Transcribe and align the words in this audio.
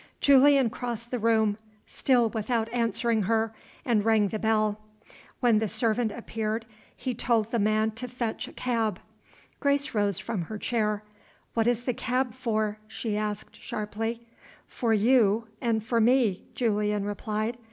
Julian 0.19 0.71
crossed 0.71 1.11
the 1.11 1.19
room 1.19 1.57
still 1.85 2.27
without 2.31 2.73
answering 2.73 3.21
her 3.21 3.53
and 3.85 4.03
rang 4.03 4.29
the 4.29 4.39
bell. 4.39 4.81
When 5.41 5.59
the 5.59 5.67
servant 5.67 6.11
appeared, 6.11 6.65
he 6.95 7.13
told 7.13 7.51
the 7.51 7.59
man 7.59 7.91
to 7.91 8.07
fetch 8.07 8.47
a 8.47 8.51
cab. 8.53 8.99
Grace 9.59 9.93
rose 9.93 10.17
from 10.17 10.41
her 10.41 10.57
chair. 10.57 11.03
"What 11.53 11.67
is 11.67 11.83
the 11.83 11.93
cab 11.93 12.33
for?" 12.33 12.79
she 12.87 13.15
asked, 13.15 13.55
sharply. 13.55 14.19
"For 14.65 14.91
you 14.91 15.47
and 15.61 15.83
for 15.83 16.01
me," 16.01 16.45
Julian 16.55 17.05
replied. 17.05 17.59